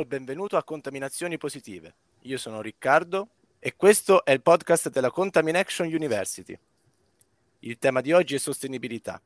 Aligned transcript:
diamo 0.00 0.02
il 0.02 0.06
benvenuto 0.06 0.56
a 0.56 0.64
Contaminazioni 0.64 1.36
Positive. 1.36 1.94
Io 2.22 2.38
sono 2.38 2.62
Riccardo 2.62 3.28
e 3.58 3.76
questo 3.76 4.24
è 4.24 4.30
il 4.30 4.40
podcast 4.40 4.90
della 4.90 5.10
Contamination 5.10 5.86
University. 5.86 6.58
Il 7.60 7.78
tema 7.78 8.00
di 8.00 8.12
oggi 8.12 8.34
è 8.34 8.38
sostenibilità. 8.38 9.20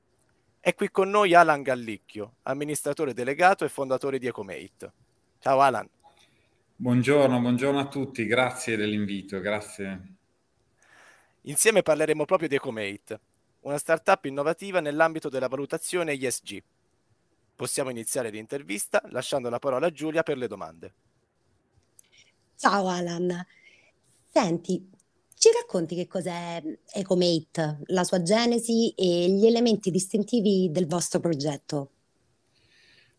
È 0.59 0.75
qui 0.75 0.91
con 0.91 1.11
noi 1.11 1.35
Alan 1.35 1.63
Gallicchio, 1.63 2.37
amministratore 2.43 3.13
delegato 3.13 3.65
e 3.65 3.69
fondatore 3.69 4.19
di 4.19 4.27
Ecomate. 4.27 4.93
Ciao 5.39 5.61
Alan. 5.61 5.89
Buongiorno, 6.77 7.41
buongiorno 7.41 7.79
a 7.79 7.87
tutti, 7.87 8.27
grazie 8.27 8.77
dell'invito, 8.77 9.41
grazie. 9.41 10.17
Insieme 11.43 11.83
parleremo 11.83 12.25
proprio 12.25 12.49
di 12.49 12.57
Ecomate, 12.57 13.21
una 13.61 13.79
startup 13.79 14.25
innovativa 14.25 14.81
nell'ambito 14.81 15.29
della 15.29 15.49
valutazione 15.49 16.13
ESG. 16.13 16.63
Possiamo 17.57 17.91
iniziare 17.91 18.31
l'intervista 18.31 19.01
lasciando 19.11 19.49
la 19.49 19.59
parola 19.59 19.87
a 19.87 19.93
Giulia 19.93 20.23
per 20.23 20.37
le 20.37 20.49
domande. 20.49 20.95
Ciao 22.57 22.89
Alan. 22.89 23.47
Senti, 24.27 24.91
ci 25.37 25.49
racconti 25.53 25.95
che 25.95 26.09
cos'è 26.09 26.63
Ecomate, 26.93 27.83
la 27.87 28.03
sua 28.03 28.23
genesi 28.23 28.93
e 28.97 29.29
gli 29.29 29.47
elementi 29.47 29.91
distintivi 29.91 30.71
del 30.73 30.87
vostro 30.87 31.21
progetto? 31.21 31.91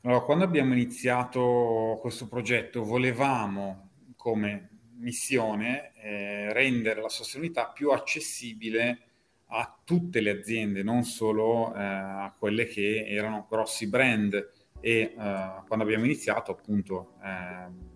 Allora, 0.02 0.21
quando 0.21 0.43
abbiamo 0.43 0.73
iniziato 0.73 1.98
questo 2.02 2.27
progetto 2.27 2.84
volevamo 2.84 3.90
come 4.15 4.70
missione 4.98 5.93
eh, 5.95 6.52
rendere 6.54 7.02
la 7.02 7.09
sostenibilità 7.09 7.70
più 7.70 7.91
accessibile 7.91 8.99
a 9.58 9.80
tutte 9.84 10.20
le 10.20 10.32
aziende, 10.32 10.84
non 10.84 11.04
solo 11.04 11.73
eh, 11.73 11.80
a 11.82 12.36
quelle 12.38 12.66
che 12.66 13.05
erano 13.08 13.48
grossi 13.50 13.88
brand. 13.88 14.34
E 14.82 14.91
eh, 14.91 15.13
quando 15.16 15.84
abbiamo 15.84 16.05
iniziato, 16.05 16.52
appunto, 16.52 17.13
eh, 17.24 17.94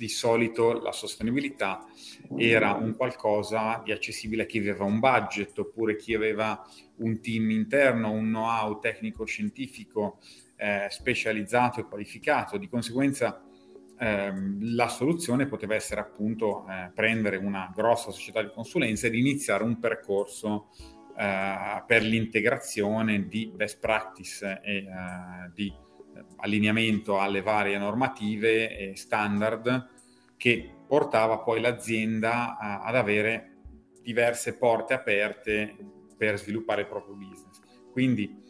di 0.00 0.08
solito 0.08 0.80
la 0.80 0.92
sostenibilità 0.92 1.84
era 2.34 2.72
un 2.72 2.96
qualcosa 2.96 3.82
di 3.84 3.92
accessibile 3.92 4.44
a 4.44 4.46
chi 4.46 4.56
aveva 4.56 4.84
un 4.84 4.98
budget 4.98 5.58
oppure 5.58 5.96
chi 5.96 6.14
aveva 6.14 6.66
un 6.98 7.20
team 7.20 7.50
interno, 7.50 8.10
un 8.10 8.28
know-how 8.28 8.78
tecnico-scientifico 8.78 10.18
eh, 10.56 10.86
specializzato 10.88 11.80
e 11.80 11.84
qualificato. 11.84 12.56
Di 12.56 12.66
conseguenza 12.66 13.42
ehm, 13.98 14.74
la 14.74 14.88
soluzione 14.88 15.46
poteva 15.46 15.74
essere 15.74 16.00
appunto 16.00 16.66
eh, 16.66 16.90
prendere 16.94 17.36
una 17.36 17.70
grossa 17.74 18.10
società 18.10 18.42
di 18.42 18.50
consulenza 18.54 19.06
ed 19.06 19.14
iniziare 19.14 19.64
un 19.64 19.78
percorso 19.78 20.70
eh, 21.20 21.82
per 21.86 22.02
l'integrazione 22.02 23.28
di 23.28 23.52
best 23.54 23.78
practice 23.78 24.60
e 24.64 24.76
eh, 24.76 24.86
di 25.52 25.70
allineamento 26.36 27.20
alle 27.20 27.42
varie 27.42 27.76
normative 27.76 28.74
e 28.74 28.96
standard 28.96 29.88
che 30.38 30.70
portava 30.86 31.40
poi 31.40 31.60
l'azienda 31.60 32.56
a, 32.56 32.80
ad 32.80 32.96
avere 32.96 33.58
diverse 34.02 34.56
porte 34.56 34.94
aperte 34.94 35.76
per 36.16 36.38
sviluppare 36.38 36.82
il 36.82 36.86
proprio 36.86 37.14
business. 37.14 37.60
Quindi 37.92 38.42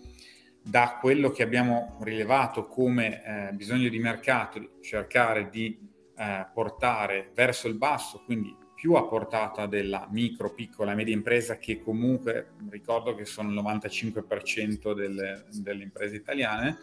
da 0.63 0.99
quello 1.01 1.31
che 1.31 1.43
abbiamo 1.43 1.99
rilevato 2.03 2.69
come 2.69 3.25
eh, 3.25 3.53
bisogno 3.53 3.89
di 3.89 3.99
mercato, 3.99 4.79
cercare 4.81 5.49
di 5.49 5.77
eh, 6.17 6.47
portare 6.55 7.33
verso 7.35 7.67
il 7.67 7.75
basso, 7.75 8.23
quindi 8.25 8.57
più 8.81 8.95
a 8.95 9.05
portata 9.05 9.67
della 9.67 10.09
micro, 10.11 10.55
piccola 10.55 10.93
e 10.93 10.95
media 10.95 11.13
impresa 11.13 11.59
che 11.59 11.83
comunque 11.83 12.53
ricordo 12.71 13.15
che 13.15 13.27
sono 13.27 13.51
il 13.51 13.63
95% 13.63 14.95
delle, 14.95 15.45
delle 15.51 15.83
imprese 15.83 16.17
italiane, 16.17 16.79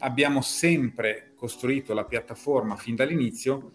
abbiamo 0.00 0.42
sempre 0.42 1.32
costruito 1.34 1.94
la 1.94 2.04
piattaforma 2.04 2.76
fin 2.76 2.94
dall'inizio 2.94 3.72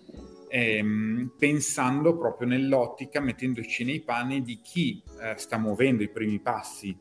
ehm, 0.47 1.33
pensando 1.39 2.15
proprio 2.15 2.47
nell'ottica, 2.47 3.19
mettendoci 3.19 3.83
nei 3.83 4.01
panni 4.01 4.43
di 4.43 4.59
chi 4.61 5.01
eh, 5.19 5.33
sta 5.37 5.57
muovendo 5.57 6.03
i 6.03 6.09
primi 6.09 6.39
passi 6.39 6.95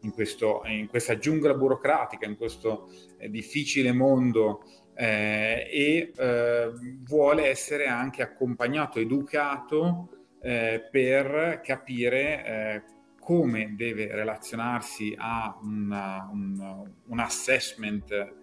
in, 0.00 0.12
questo, 0.12 0.62
in 0.64 0.86
questa 0.86 1.18
giungla 1.18 1.52
burocratica, 1.52 2.24
in 2.24 2.38
questo 2.38 2.88
eh, 3.18 3.28
difficile 3.28 3.92
mondo 3.92 4.64
eh, 5.00 5.66
e 5.72 6.12
eh, 6.14 6.72
vuole 7.04 7.46
essere 7.46 7.86
anche 7.86 8.20
accompagnato, 8.20 8.98
educato 8.98 10.26
eh, 10.42 10.86
per 10.90 11.62
capire 11.64 12.44
eh, 12.44 12.82
come 13.18 13.74
deve 13.76 14.14
relazionarsi 14.14 15.14
a 15.16 15.58
una, 15.62 16.28
un, 16.30 16.90
un 17.06 17.18
assessment 17.18 18.34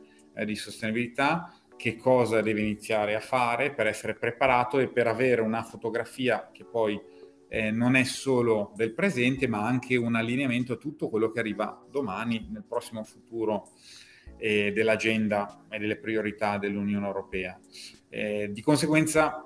di 0.46 0.56
sostenibilità 0.56 1.52
che 1.76 1.96
cosa 1.96 2.42
deve 2.42 2.62
iniziare 2.62 3.16
a 3.16 3.20
fare 3.20 3.74
per 3.74 3.88
essere 3.88 4.14
preparato 4.14 4.78
e 4.80 4.88
per 4.88 5.08
avere 5.08 5.42
una 5.42 5.64
fotografia 5.64 6.50
che 6.52 6.64
poi 6.64 7.00
eh, 7.50 7.72
non 7.72 7.96
è 7.96 8.04
solo 8.04 8.72
del 8.76 8.94
presente, 8.94 9.48
ma 9.48 9.66
anche 9.66 9.96
un 9.96 10.16
allineamento 10.16 10.74
a 10.74 10.78
tutto 10.78 11.10
quello 11.10 11.32
che 11.32 11.40
arriva 11.40 11.84
domani, 11.90 12.48
nel 12.52 12.64
prossimo 12.68 13.04
futuro 13.04 13.70
eh, 14.38 14.72
dell'agenda 14.74 15.66
e 15.70 15.80
delle 15.80 15.98
priorità 15.98 16.58
dell'Unione 16.58 17.06
Europea. 17.06 17.60
Eh, 18.10 18.50
di 18.52 18.62
conseguenza, 18.62 19.44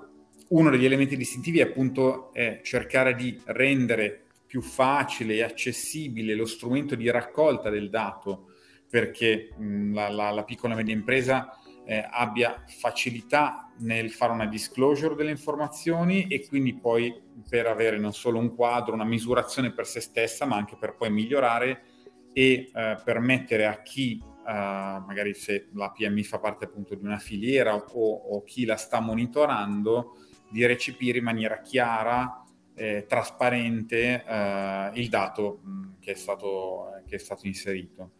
uno 0.48 0.70
degli 0.70 0.84
elementi 0.84 1.16
distintivi 1.16 1.60
è 1.60 1.62
appunto 1.62 2.30
cercare 2.62 3.14
di 3.14 3.40
rendere 3.46 4.24
più 4.46 4.60
facile 4.60 5.36
e 5.36 5.42
accessibile 5.42 6.34
lo 6.34 6.44
strumento 6.44 6.94
di 6.94 7.10
raccolta 7.10 7.70
del 7.70 7.88
dato 7.88 8.50
perché 8.86 9.48
mh, 9.56 9.94
la, 9.94 10.10
la, 10.10 10.30
la 10.30 10.44
piccola 10.44 10.74
e 10.74 10.76
media 10.76 10.92
impresa 10.92 11.56
eh, 11.86 12.06
abbia 12.10 12.62
facilità 12.66 13.72
nel 13.78 14.10
fare 14.10 14.32
una 14.32 14.46
disclosure 14.46 15.14
delle 15.14 15.30
informazioni 15.30 16.28
e 16.28 16.46
quindi 16.46 16.74
poi 16.74 17.18
per 17.48 17.66
avere 17.66 17.98
non 17.98 18.12
solo 18.12 18.38
un 18.38 18.54
quadro, 18.54 18.92
una 18.92 19.04
misurazione 19.04 19.72
per 19.72 19.86
se 19.86 20.00
stessa, 20.00 20.44
ma 20.44 20.56
anche 20.56 20.76
per 20.78 20.94
poi 20.94 21.10
migliorare 21.10 21.84
e 22.32 22.70
eh, 22.72 22.98
permettere 23.02 23.66
a 23.66 23.80
chi, 23.80 24.22
eh, 24.22 24.31
magari 24.44 25.34
se 25.34 25.68
la 25.74 25.90
PMI 25.90 26.24
fa 26.24 26.38
parte 26.38 26.64
appunto 26.64 26.94
di 26.94 27.04
una 27.04 27.18
filiera 27.18 27.74
o, 27.74 28.14
o 28.14 28.42
chi 28.42 28.64
la 28.64 28.76
sta 28.76 29.00
monitorando, 29.00 30.16
di 30.50 30.66
recepire 30.66 31.18
in 31.18 31.24
maniera 31.24 31.60
chiara, 31.60 32.44
eh, 32.74 33.06
trasparente 33.06 34.24
eh, 34.24 34.90
il 34.94 35.08
dato 35.08 35.60
mh, 35.62 35.98
che, 36.00 36.12
è 36.12 36.14
stato, 36.14 37.02
che, 37.06 37.16
è 37.16 37.18
stato, 37.18 37.46
inserito. 37.46 38.12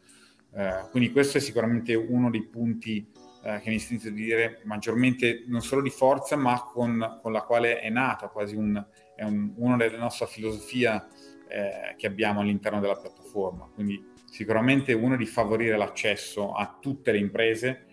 Uh, 0.53 0.91
quindi 0.91 1.11
questo 1.13 1.39
è 1.39 1.41
sicuramente 1.41 1.95
uno 1.95 2.29
dei 2.29 2.47
punti 2.47 3.11
eh, 3.43 3.59
che 3.61 3.71
mi 3.71 3.79
sento 3.79 4.11
di 4.11 4.23
dire 4.23 4.61
maggiormente 4.65 5.45
non 5.47 5.63
solo 5.63 5.83
di 5.83 5.91
forza, 5.91 6.37
ma 6.37 6.63
con, 6.63 7.19
con 7.23 7.33
la 7.33 7.43
quale 7.43 7.81
è 7.81 7.89
nata 7.89 8.29
quasi 8.29 8.55
un, 8.55 8.85
è 9.17 9.25
un, 9.25 9.53
una 9.57 9.77
delle 9.77 9.97
nostre 9.97 10.27
filosofie 10.27 11.07
eh, 11.49 11.95
che 11.97 12.07
abbiamo 12.07 12.41
all'interno 12.41 12.81
della 12.81 12.97
piattaforma. 12.97 13.69
Quindi 13.75 14.12
sicuramente 14.33 14.95
uno 14.95 15.15
di 15.15 15.27
favorire 15.27 15.77
l'accesso 15.77 16.55
a 16.55 16.79
tutte 16.81 17.13
le 17.13 17.19
imprese 17.19 17.85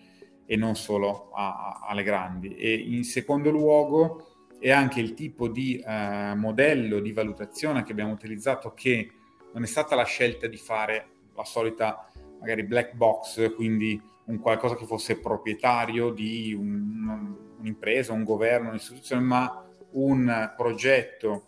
e 0.45 0.55
non 0.55 0.75
solo 0.75 1.31
a, 1.33 1.81
a, 1.81 1.87
alle 1.89 2.01
grandi. 2.01 2.55
E 2.55 2.73
in 2.73 3.03
secondo 3.03 3.51
luogo 3.51 4.47
è 4.57 4.71
anche 4.71 5.01
il 5.01 5.13
tipo 5.13 5.49
di 5.49 5.83
eh, 5.85 6.33
modello 6.35 7.01
di 7.01 7.11
valutazione 7.11 7.83
che 7.83 7.91
abbiamo 7.91 8.13
utilizzato 8.13 8.73
che 8.73 9.11
non 9.51 9.63
è 9.63 9.65
stata 9.65 9.95
la 9.95 10.05
scelta 10.05 10.47
di 10.47 10.55
fare 10.55 11.07
la 11.35 11.43
solita 11.43 12.09
magari 12.39 12.63
black 12.63 12.93
box, 12.93 13.53
quindi 13.53 14.01
un 14.27 14.39
qualcosa 14.39 14.75
che 14.75 14.85
fosse 14.85 15.19
proprietario 15.19 16.11
di 16.11 16.53
un, 16.57 17.35
un'impresa, 17.59 18.13
un 18.13 18.23
governo, 18.23 18.69
un'istituzione, 18.69 19.21
ma 19.21 19.65
un 19.91 20.53
progetto 20.55 21.47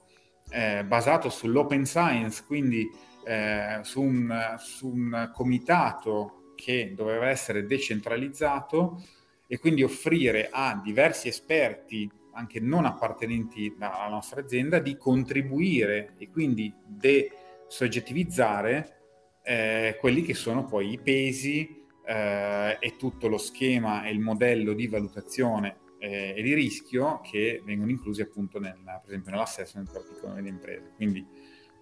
eh, 0.50 0.84
basato 0.84 1.30
sull'open 1.30 1.86
science, 1.86 2.44
quindi 2.46 2.90
eh, 3.26 3.80
su, 3.84 4.02
un, 4.02 4.56
su 4.58 4.88
un 4.88 5.30
comitato 5.34 6.54
che 6.56 6.94
doveva 6.96 7.30
essere 7.30 7.66
decentralizzato 7.66 9.04
e 9.48 9.60
quindi 9.60 9.84
offrire 9.84 10.50
a 10.52 10.80
diversi 10.82 11.28
esperti, 11.28 12.10
anche 12.34 12.60
non 12.60 12.86
appartenenti 12.86 13.76
alla 13.80 14.10
nostra 14.10 14.42
azienda, 14.42 14.80
di 14.80 14.96
contribuire 14.96 16.14
e 16.18 16.30
quindi 16.30 16.74
desoggettivizzare 16.86 18.98
eh, 19.44 19.98
quelli 20.00 20.22
che 20.22 20.36
sono 20.36 20.66
poi 20.66 20.94
i 20.94 21.00
pesi 21.00 21.84
eh, 22.06 22.78
e 22.80 22.96
tutto 22.96 23.28
lo 23.28 23.38
schema 23.38 24.06
e 24.06 24.12
il 24.12 24.20
modello 24.20 24.74
di 24.74 24.88
valutazione 24.88 25.78
eh, 26.00 26.34
e 26.36 26.42
di 26.42 26.54
rischio 26.54 27.20
che 27.22 27.62
vengono 27.66 27.92
inclusi 27.92 28.22
appunto 28.22 28.60
nel, 28.60 28.80
per 28.84 29.02
esempio 29.06 29.32
nell'assessment 29.32 29.92
per 29.92 30.04
piccole 30.04 30.32
e 30.32 30.36
medie 30.36 30.52
imprese. 30.52 30.92
Quindi 30.96 31.26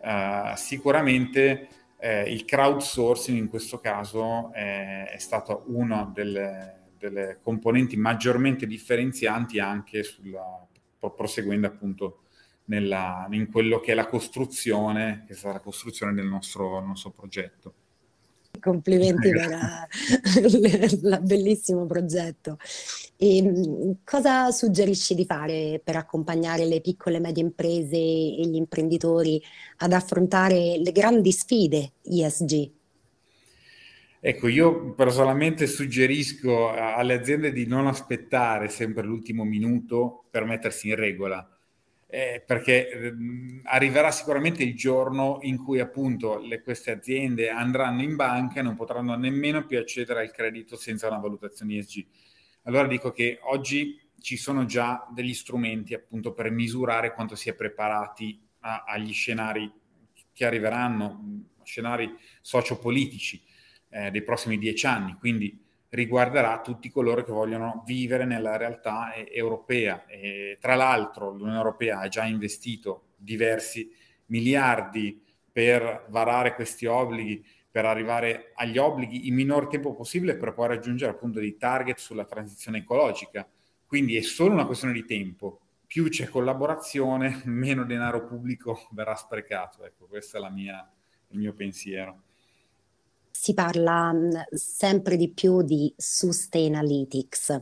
eh, 0.02 0.54
sicuramente 0.56 1.68
eh, 2.00 2.32
il 2.32 2.46
crowdsourcing 2.46 3.38
in 3.38 3.50
questo 3.50 3.80
caso 3.80 4.52
è, 4.54 5.12
è 5.12 5.18
stato 5.18 5.64
una 5.68 6.10
delle, 6.14 6.92
delle, 6.98 7.40
componenti 7.42 7.98
maggiormente 7.98 8.66
differenzianti 8.66 9.60
anche 9.60 10.04
sulla, 10.04 10.66
proseguendo 10.98 11.68
appunto 11.68 12.24
nella, 12.66 13.28
in 13.32 13.52
quello 13.52 13.80
che 13.80 13.92
è 13.92 13.96
la 13.96 14.06
costruzione, 14.06 15.24
che 15.28 15.34
è 15.34 15.36
stata 15.36 15.56
la 15.56 15.60
costruzione 15.60 16.14
del 16.14 16.28
nostro, 16.28 16.80
nostro 16.80 17.12
progetto. 17.12 17.74
complimenti 18.60 19.30
per 19.32 19.88
il 20.94 21.20
bellissimo 21.22 21.86
progetto. 21.86 22.58
E, 23.22 23.38
ehm, 23.38 23.98
cosa 24.06 24.50
suggerisci 24.50 25.14
di 25.14 25.26
fare 25.26 25.82
per 25.84 25.98
accompagnare 25.98 26.64
le 26.64 26.80
piccole 26.80 27.18
e 27.18 27.20
medie 27.20 27.44
imprese 27.44 27.98
e 27.98 28.44
gli 28.46 28.56
imprenditori 28.56 29.42
ad 29.80 29.92
affrontare 29.92 30.78
le 30.78 30.92
grandi 30.94 31.34
sfide 31.34 31.92
ESG? 32.02 32.72
Ecco, 34.22 34.48
io 34.48 34.94
personalmente 34.94 35.68
suggerisco 35.68 36.70
alle 36.72 37.14
aziende 37.14 37.52
di 37.52 37.68
non 37.68 37.88
aspettare 37.88 38.70
sempre 38.70 39.04
l'ultimo 39.04 39.44
minuto 39.44 40.24
per 40.30 40.46
mettersi 40.46 40.88
in 40.88 40.96
regola, 40.96 41.46
eh, 42.08 42.42
perché 42.46 42.90
eh, 42.90 43.14
arriverà 43.64 44.12
sicuramente 44.12 44.64
il 44.64 44.76
giorno 44.76 45.40
in 45.42 45.58
cui 45.58 45.82
appunto 45.82 46.38
le, 46.38 46.62
queste 46.62 46.92
aziende 46.92 47.50
andranno 47.50 48.02
in 48.02 48.16
banca 48.16 48.62
e 48.62 48.64
non 48.64 48.76
potranno 48.76 49.16
nemmeno 49.16 49.66
più 49.66 49.78
accedere 49.78 50.22
al 50.22 50.32
credito 50.32 50.78
senza 50.78 51.08
una 51.08 51.20
valutazione 51.20 51.78
ESG. 51.78 52.06
Allora 52.64 52.88
dico 52.88 53.12
che 53.12 53.40
oggi 53.44 54.00
ci 54.20 54.38
sono 54.38 54.66
già 54.66 55.08
degli 55.12 55.34
strumenti 55.34 55.94
appunto 55.94 56.34
per 56.34 56.52
misurare 56.52 57.14
quanto 57.14 57.36
si 57.36 57.50
è 57.50 57.54
preparati 57.54 58.40
a, 58.60 58.84
agli 58.86 59.14
scenari 59.14 59.72
che 60.34 60.46
arriveranno, 60.46 61.46
scenari 61.64 62.14
sociopolitici 62.42 63.42
eh, 63.90 64.12
dei 64.12 64.24
prossimi 64.24 64.58
dieci 64.58 64.86
anni, 64.86 65.16
quindi 65.20 65.68
riguarderà 65.90 66.62
tutti 66.62 66.90
coloro 66.90 67.24
che 67.24 67.32
vogliono 67.32 67.84
vivere 67.86 68.26
nella 68.26 68.58
realtà 68.58 69.14
eh, 69.14 69.30
europea. 69.32 70.06
E, 70.06 70.58
tra 70.60 70.76
l'altro 70.76 71.32
l'Unione 71.32 71.58
Europea 71.58 72.00
ha 72.00 72.08
già 72.08 72.26
investito 72.26 73.14
diversi 73.16 73.92
miliardi 74.28 75.22
per 75.52 76.06
varare 76.10 76.54
questi 76.56 76.86
obblighi, 76.86 77.44
per 77.72 77.86
arrivare 77.86 78.52
agli 78.56 78.78
obblighi 78.78 79.28
in 79.28 79.36
minor 79.36 79.68
tempo 79.68 79.94
possibile 79.94 80.36
per 80.36 80.54
poi 80.54 80.68
raggiungere 80.68 81.12
appunto 81.12 81.40
dei 81.40 81.58
target 81.58 81.98
sulla 81.98 82.26
transizione 82.26 82.80
ecologica. 82.80 83.48
Quindi 83.86 84.16
è 84.18 84.22
solo 84.22 84.54
una 84.54 84.66
questione 84.66 84.94
di 84.94 85.06
tempo. 85.06 85.60
Più 85.86 86.10
c'è 86.10 86.28
collaborazione, 86.28 87.42
meno 87.46 87.84
denaro 87.84 88.26
pubblico 88.26 88.88
verrà 88.92 89.16
sprecato. 89.16 89.84
Ecco, 89.84 90.06
questo 90.08 90.44
è 90.44 90.50
mia, 90.50 90.90
il 91.30 91.40
mio 91.40 91.54
pensiero 91.54 92.24
si 93.40 93.54
parla 93.54 94.14
sempre 94.52 95.16
di 95.16 95.30
più 95.30 95.62
di 95.62 95.94
Sustainalytics. 95.96 97.62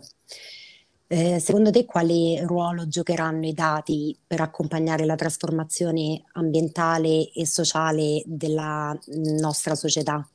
Eh, 1.09 1.39
secondo 1.39 1.71
te 1.71 1.85
quale 1.85 2.45
ruolo 2.45 2.85
giocheranno 2.85 3.45
i 3.45 3.53
dati 3.53 4.13
per 4.27 4.41
accompagnare 4.41 5.05
la 5.05 5.15
trasformazione 5.15 6.23
ambientale 6.33 7.31
e 7.31 7.45
sociale 7.45 8.21
della 8.25 8.97
nostra 9.39 9.73
società? 9.73 10.27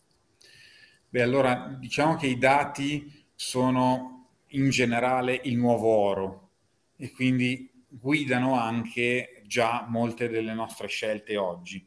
Beh, 1.11 1.21
allora 1.21 1.77
diciamo 1.79 2.17
che 2.17 2.27
i 2.27 2.39
dati 2.39 3.27
sono 3.35 4.29
in 4.49 4.71
generale 4.71 5.39
il 5.45 5.59
nuovo 5.59 5.89
oro 5.89 6.49
e 6.97 7.11
quindi 7.11 7.71
guidano 7.87 8.59
anche 8.59 9.43
già 9.47 9.85
molte 9.87 10.31
delle 10.31 10.55
nostre 10.55 10.89
scelte 10.89 11.37
oggi. 11.37 11.87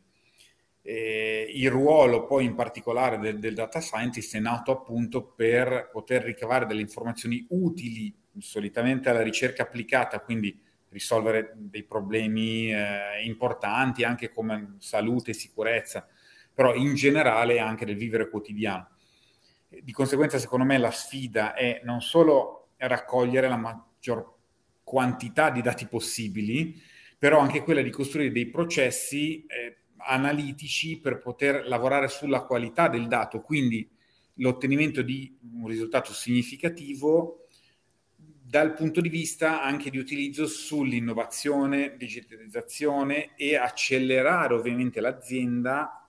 Eh, 0.83 1.51
il 1.55 1.71
ruolo 1.71 2.27
poi 2.27 2.45
in 2.45 2.53
particolare 2.53 3.17
del, 3.17 3.39
del, 3.39 3.55
data 3.55 3.79
scientist 3.79 4.35
è 4.35 4.39
nato 4.39 4.71
appunto 4.71 5.23
per 5.23 5.89
poter 5.91 6.21
ricavare 6.21 6.67
delle 6.67 6.81
informazioni 6.81 7.43
utili 7.49 8.15
solitamente 8.39 9.09
alla 9.09 9.21
ricerca 9.21 9.63
applicata, 9.63 10.19
quindi 10.19 10.59
risolvere 10.89 11.53
dei 11.55 11.83
problemi 11.83 12.73
eh, 12.73 13.23
importanti 13.23 14.03
anche 14.03 14.31
come 14.31 14.75
salute 14.79 15.31
e 15.31 15.33
sicurezza, 15.33 16.07
però 16.53 16.73
in 16.73 16.95
generale 16.95 17.59
anche 17.59 17.85
del 17.85 17.97
vivere 17.97 18.29
quotidiano. 18.29 18.89
Di 19.67 19.91
conseguenza, 19.91 20.37
secondo 20.39 20.65
me, 20.65 20.77
la 20.77 20.91
sfida 20.91 21.53
è 21.53 21.81
non 21.83 22.01
solo 22.01 22.69
raccogliere 22.77 23.49
la 23.49 23.57
maggior 23.57 24.35
quantità 24.83 25.49
di 25.49 25.61
dati 25.61 25.87
possibili, 25.87 26.81
però 27.17 27.39
anche 27.39 27.61
quella 27.61 27.81
di 27.81 27.89
costruire 27.89 28.31
dei 28.31 28.47
processi 28.47 29.45
eh, 29.45 29.77
analitici 29.97 30.99
per 30.99 31.19
poter 31.19 31.67
lavorare 31.67 32.07
sulla 32.07 32.43
qualità 32.43 32.87
del 32.87 33.07
dato, 33.07 33.41
quindi 33.41 33.89
l'ottenimento 34.35 35.01
di 35.01 35.37
un 35.53 35.67
risultato 35.67 36.13
significativo 36.13 37.44
dal 38.47 38.73
punto 38.73 39.01
di 39.01 39.09
vista 39.09 39.63
anche 39.63 39.89
di 39.89 39.97
utilizzo 39.97 40.45
sull'innovazione, 40.45 41.95
digitalizzazione 41.97 43.35
e 43.35 43.55
accelerare 43.55 44.53
ovviamente 44.53 45.01
l'azienda 45.01 46.07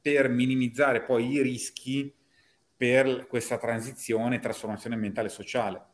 per 0.00 0.28
minimizzare 0.28 1.02
poi 1.02 1.30
i 1.30 1.42
rischi 1.42 2.12
per 2.76 3.28
questa 3.28 3.56
transizione, 3.56 4.40
trasformazione 4.40 4.96
ambientale 4.96 5.28
e 5.28 5.30
sociale. 5.30 5.86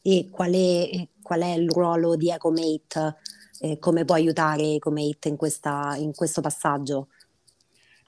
E 0.00 0.28
qual 0.30 0.52
è, 0.54 1.08
qual 1.20 1.42
è 1.42 1.52
il 1.52 1.68
ruolo 1.68 2.16
di 2.16 2.30
EcoMate 2.30 3.16
eh, 3.60 3.78
come 3.78 4.06
può 4.06 4.14
aiutare 4.14 4.74
Ecomate 4.74 5.28
in, 5.28 5.36
questa, 5.36 5.96
in 5.96 6.14
questo 6.14 6.40
passaggio? 6.40 7.08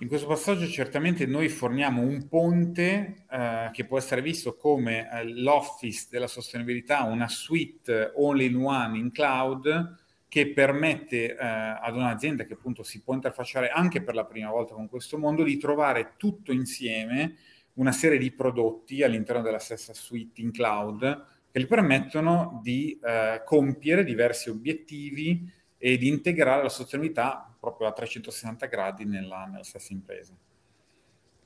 In 0.00 0.08
questo 0.08 0.26
passaggio 0.26 0.66
certamente 0.66 1.26
noi 1.26 1.50
forniamo 1.50 2.00
un 2.00 2.26
ponte 2.26 3.26
eh, 3.30 3.68
che 3.70 3.84
può 3.84 3.98
essere 3.98 4.22
visto 4.22 4.56
come 4.56 5.06
eh, 5.12 5.28
l'office 5.28 6.06
della 6.10 6.26
sostenibilità, 6.26 7.02
una 7.02 7.28
suite 7.28 8.10
all 8.16 8.40
in 8.40 8.56
one 8.56 8.96
in 8.96 9.12
cloud 9.12 9.98
che 10.26 10.52
permette 10.54 11.36
eh, 11.36 11.36
ad 11.36 11.94
un'azienda 11.96 12.44
che 12.44 12.54
appunto 12.54 12.82
si 12.82 13.02
può 13.02 13.12
interfacciare 13.12 13.68
anche 13.68 14.02
per 14.02 14.14
la 14.14 14.24
prima 14.24 14.48
volta 14.48 14.72
con 14.72 14.88
questo 14.88 15.18
mondo 15.18 15.42
di 15.42 15.58
trovare 15.58 16.14
tutto 16.16 16.50
insieme 16.50 17.36
una 17.74 17.92
serie 17.92 18.16
di 18.16 18.30
prodotti 18.30 19.02
all'interno 19.02 19.42
della 19.42 19.58
stessa 19.58 19.92
suite 19.92 20.40
in 20.40 20.50
cloud 20.50 21.26
che 21.50 21.60
gli 21.60 21.66
permettono 21.66 22.58
di 22.62 22.98
eh, 23.02 23.42
compiere 23.44 24.04
diversi 24.04 24.48
obiettivi 24.48 25.46
e 25.76 25.98
di 25.98 26.08
integrare 26.08 26.62
la 26.62 26.70
sostenibilità 26.70 27.49
proprio 27.60 27.86
a 27.86 27.92
360 27.92 28.66
gradi 28.66 29.04
nella, 29.04 29.44
nella 29.44 29.62
stessa 29.62 29.92
impresa. 29.92 30.34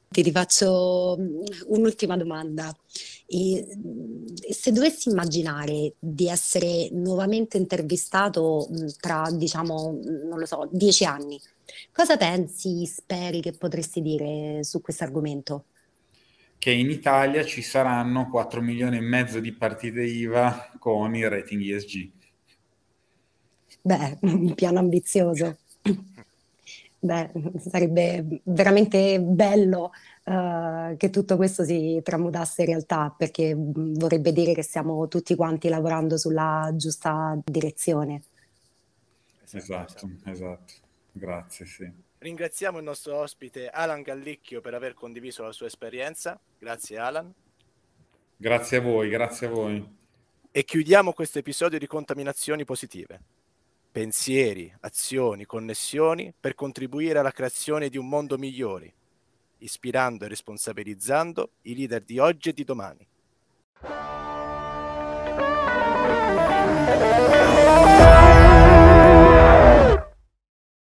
Ti 0.09 0.23
rifaccio 0.23 1.17
mm, 1.19 1.43
un'ultima 1.67 2.17
domanda. 2.17 2.75
E 3.27 3.67
se 4.51 4.71
dovessi 4.71 5.09
immaginare 5.09 5.95
di 5.99 6.29
essere 6.29 6.89
nuovamente 6.93 7.57
intervistato 7.57 8.69
mm, 8.71 8.87
tra, 9.01 9.29
diciamo, 9.33 9.93
mm, 9.93 10.29
non 10.29 10.39
lo 10.39 10.47
so, 10.47 10.69
dieci 10.71 11.05
anni, 11.05 11.41
cosa 11.93 12.17
pensi, 12.17 12.87
speri 12.87 13.41
che 13.41 13.53
potresti 13.53 14.01
dire 14.01 14.63
su 14.63 14.81
questo 14.81 15.03
argomento? 15.05 15.65
che 16.65 16.71
in 16.71 16.89
Italia 16.89 17.45
ci 17.45 17.61
saranno 17.61 18.31
4 18.31 18.63
milioni 18.63 18.97
e 18.97 19.01
mezzo 19.01 19.39
di 19.39 19.53
partite 19.53 20.03
IVA 20.03 20.71
con 20.79 21.15
il 21.15 21.29
rating 21.29 21.61
ESG. 21.61 22.11
Beh, 23.83 24.17
un 24.33 24.55
piano 24.55 24.79
ambizioso. 24.79 25.59
Beh, 27.05 27.31
sarebbe 27.59 28.41
veramente 28.45 29.21
bello 29.21 29.93
uh, 30.25 30.97
che 30.97 31.11
tutto 31.11 31.37
questo 31.37 31.63
si 31.63 32.01
tramutasse 32.03 32.63
in 32.63 32.69
realtà, 32.69 33.15
perché 33.15 33.55
vorrebbe 33.55 34.33
dire 34.33 34.55
che 34.55 34.63
stiamo 34.63 35.07
tutti 35.09 35.35
quanti 35.35 35.69
lavorando 35.69 36.17
sulla 36.17 36.71
giusta 36.75 37.39
direzione. 37.45 38.23
Esatto, 39.53 40.11
esatto. 40.25 40.73
Grazie, 41.13 41.67
sì. 41.67 41.93
Ringraziamo 42.19 42.79
il 42.79 42.85
nostro 42.85 43.19
ospite 43.19 43.69
Alan 43.69 44.01
Gallicchio 44.01 44.63
per 44.63 44.73
aver 44.73 44.95
condiviso 44.95 45.43
la 45.43 45.53
sua 45.53 45.67
esperienza. 45.67 46.41
Grazie 46.59 46.97
Alan. 46.97 47.31
Grazie 48.35 48.79
a 48.79 48.81
voi, 48.81 49.11
grazie 49.11 49.47
a 49.47 49.51
voi. 49.51 49.97
E 50.51 50.65
chiudiamo 50.65 51.13
questo 51.13 51.39
episodio 51.39 51.79
di 51.79 51.87
contaminazioni 51.87 52.65
positive. 52.65 53.21
Pensieri, 53.95 54.75
azioni, 54.81 55.47
connessioni 55.47 56.35
per 56.37 56.57
contribuire 56.57 57.21
alla 57.21 57.31
creazione 57.31 57.89
di 57.89 57.97
un 57.97 58.09
mondo 58.09 58.37
migliore, 58.37 58.93
ispirando 59.59 60.25
e 60.25 60.29
responsabilizzando 60.29 61.51
i 61.63 61.77
leader 61.77 62.03
di 62.03 62.19
oggi 62.19 62.49
e 62.49 62.53
di 62.55 62.65
domani. 62.65 63.07